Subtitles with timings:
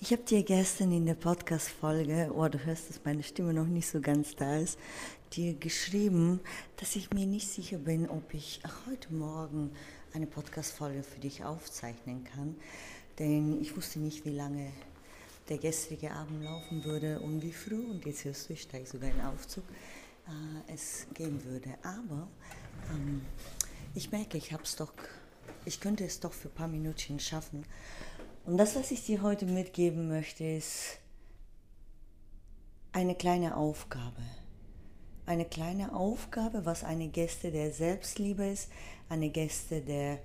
[0.00, 3.88] Ich habe dir gestern in der Podcast-Folge, oh, du hörst, dass meine Stimme noch nicht
[3.88, 4.78] so ganz da ist,
[5.32, 6.38] dir geschrieben,
[6.76, 9.72] dass ich mir nicht sicher bin, ob ich heute Morgen
[10.14, 12.54] eine Podcast-Folge für dich aufzeichnen kann.
[13.18, 14.70] Denn ich wusste nicht, wie lange
[15.48, 19.10] der gestrige Abend laufen würde und wie früh, und jetzt hörst du, ich steige sogar
[19.10, 19.64] in Aufzug,
[20.28, 21.74] äh, es gehen würde.
[21.82, 22.28] Aber
[22.94, 23.22] ähm,
[23.96, 24.92] ich merke, ich habe doch
[25.64, 27.64] ich könnte es doch für ein paar Minuten schaffen.
[28.48, 30.96] Und das, was ich dir heute mitgeben möchte, ist
[32.92, 34.22] eine kleine Aufgabe.
[35.26, 38.70] Eine kleine Aufgabe, was eine Gäste der Selbstliebe ist,
[39.10, 40.20] eine Gäste der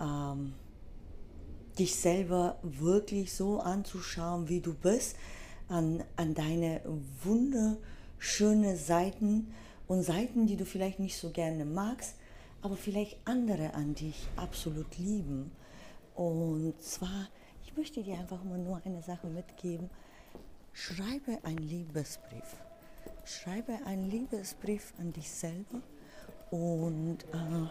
[0.00, 0.54] ähm,
[1.76, 5.16] dich selber wirklich so anzuschauen, wie du bist,
[5.66, 6.80] an, an deine
[7.24, 9.52] wunderschöne Seiten
[9.88, 12.14] und Seiten, die du vielleicht nicht so gerne magst,
[12.62, 15.50] aber vielleicht andere an dich absolut lieben.
[16.14, 17.28] Und zwar,
[17.74, 19.90] ich möchte dir einfach mal nur eine Sache mitgeben.
[20.72, 22.56] Schreibe einen Liebesbrief.
[23.24, 25.80] Schreibe einen Liebesbrief an dich selber
[26.52, 27.66] und äh,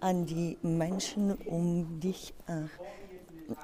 [0.00, 2.34] an die Menschen um dich.
[2.48, 2.64] Äh,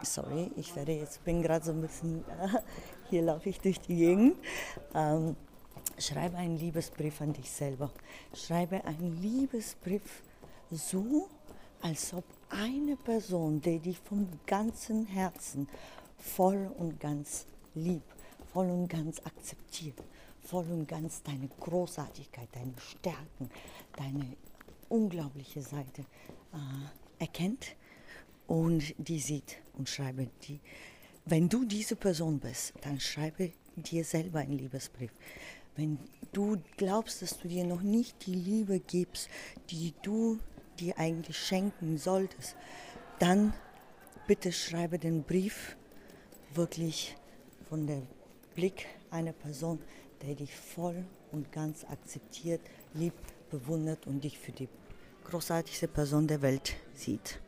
[0.04, 2.60] sorry, ich werde jetzt, bin gerade so ein bisschen, äh,
[3.10, 4.36] hier laufe ich durch die Gegend.
[4.94, 5.34] Ähm,
[5.98, 7.90] schreibe einen Liebesbrief an dich selber.
[8.32, 10.22] Schreibe einen Liebesbrief
[10.70, 11.28] so,
[11.80, 15.68] als ob eine Person, die dich vom ganzen Herzen
[16.18, 18.14] voll und ganz liebt,
[18.52, 20.02] voll und ganz akzeptiert,
[20.42, 23.50] voll und ganz deine Großartigkeit, deine Stärken,
[23.96, 24.36] deine
[24.88, 26.02] unglaubliche Seite
[26.52, 27.76] äh, erkennt
[28.46, 30.60] und die sieht und schreibe die.
[31.24, 35.12] Wenn du diese Person bist, dann schreibe dir selber einen Liebesbrief.
[35.76, 35.98] Wenn
[36.32, 39.28] du glaubst, dass du dir noch nicht die Liebe gibst,
[39.70, 40.38] die du
[40.80, 42.56] dir eigentlich schenken solltest,
[43.18, 43.52] dann
[44.26, 45.76] bitte schreibe den Brief
[46.54, 47.16] wirklich
[47.68, 48.06] von dem
[48.54, 49.80] Blick einer Person,
[50.22, 52.60] der dich voll und ganz akzeptiert,
[52.94, 54.68] liebt, bewundert und dich für die
[55.24, 57.40] großartigste Person der Welt sieht.